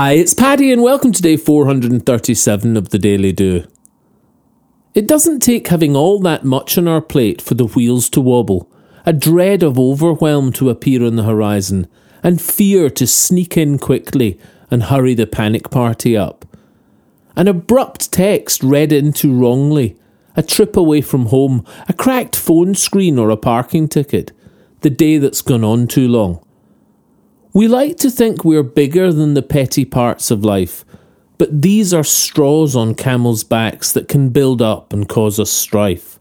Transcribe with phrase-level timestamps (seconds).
[0.00, 3.66] Hi, it's Paddy, and welcome to day 437 of the Daily Do.
[4.94, 8.72] It doesn't take having all that much on our plate for the wheels to wobble,
[9.04, 11.86] a dread of overwhelm to appear on the horizon,
[12.22, 14.40] and fear to sneak in quickly
[14.70, 16.46] and hurry the panic party up.
[17.36, 19.98] An abrupt text read into wrongly,
[20.34, 24.32] a trip away from home, a cracked phone screen, or a parking ticket,
[24.80, 26.42] the day that's gone on too long
[27.52, 30.84] we like to think we're bigger than the petty parts of life,
[31.38, 36.18] but these are straws on camels' backs that can build up and cause us strife.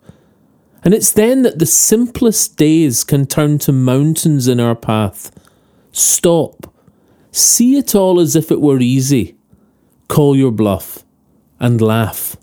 [0.83, 5.31] And it's then that the simplest days can turn to mountains in our path.
[5.91, 6.73] Stop.
[7.31, 9.35] See it all as if it were easy.
[10.07, 11.03] Call your bluff
[11.59, 12.37] and laugh.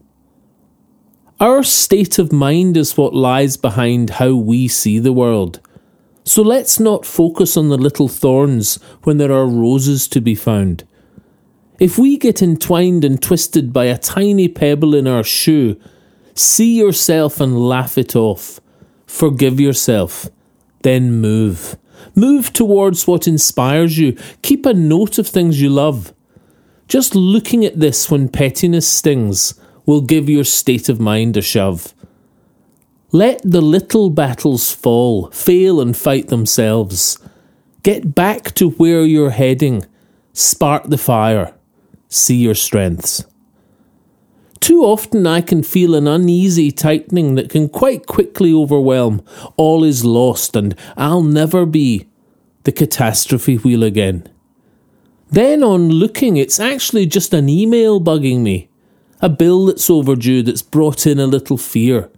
[1.40, 5.60] Our state of mind is what lies behind how we see the world.
[6.26, 10.82] So let's not focus on the little thorns when there are roses to be found.
[11.78, 15.80] If we get entwined and twisted by a tiny pebble in our shoe,
[16.34, 18.60] see yourself and laugh it off.
[19.06, 20.28] Forgive yourself.
[20.82, 21.78] Then move.
[22.16, 24.18] Move towards what inspires you.
[24.42, 26.12] Keep a note of things you love.
[26.88, 29.54] Just looking at this when pettiness stings
[29.86, 31.94] will give your state of mind a shove.
[33.12, 37.18] Let the little battles fall, fail and fight themselves.
[37.82, 39.86] Get back to where you're heading.
[40.32, 41.54] Spark the fire.
[42.08, 43.24] See your strengths.
[44.58, 49.22] Too often I can feel an uneasy tightening that can quite quickly overwhelm.
[49.56, 52.08] All is lost and I'll never be
[52.64, 54.28] the catastrophe wheel again.
[55.30, 58.68] Then on looking, it's actually just an email bugging me.
[59.20, 62.10] A bill that's overdue that's brought in a little fear.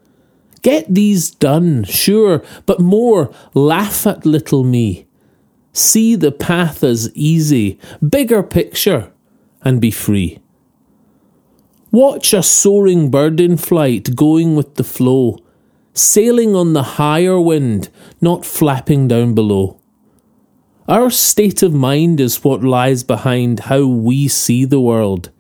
[0.63, 5.07] Get these done, sure, but more, laugh at little me.
[5.73, 9.13] See the path as easy, bigger picture,
[9.63, 10.41] and be free.
[11.91, 15.39] Watch a soaring bird in flight going with the flow,
[15.95, 17.89] sailing on the higher wind,
[18.21, 19.81] not flapping down below.
[20.89, 25.31] Our state of mind is what lies behind how we see the world.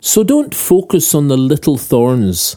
[0.00, 2.56] So don't focus on the little thorns